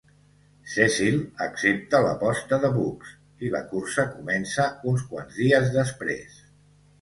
Cecil 0.75 1.17
accepta 1.47 1.99
l'aposta 2.05 2.59
de 2.63 2.71
Bugs, 2.77 3.11
i 3.45 3.51
la 3.57 3.61
cursa 3.75 4.07
comença 4.15 4.67
uns 4.93 5.05
quants 5.13 5.39
dies 5.45 5.71
després. 5.79 6.43